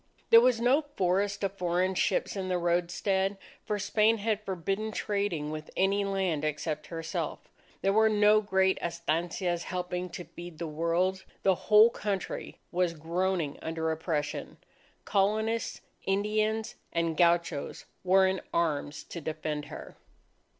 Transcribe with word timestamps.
There 0.31 0.41
was 0.41 0.59
no 0.59 0.81
forest 0.95 1.43
of 1.43 1.51
foreign 1.59 1.93
ships 1.93 2.35
in 2.35 2.47
the 2.47 2.57
roadstead; 2.57 3.37
for 3.63 3.77
Spain 3.77 4.17
had 4.17 4.41
forbidden 4.43 4.91
trading 4.91 5.51
with 5.51 5.69
any 5.77 6.03
land 6.03 6.43
except 6.43 6.87
herself. 6.87 7.37
There 7.83 7.93
were 7.93 8.09
no 8.09 8.41
great 8.41 8.79
estancias 8.81 9.65
helping 9.65 10.09
to 10.09 10.23
feed 10.25 10.57
the 10.57 10.65
world. 10.65 11.23
The 11.43 11.53
whole 11.69 11.91
country 11.91 12.57
was 12.71 12.95
groaning 12.95 13.59
under 13.61 13.91
oppression. 13.91 14.57
Colonists, 15.05 15.81
Indians, 16.07 16.73
and 16.91 17.15
gauchos, 17.15 17.85
were 18.03 18.25
in 18.25 18.41
arms 18.51 19.03
to 19.03 19.21
defend 19.21 19.65
her. 19.65 19.97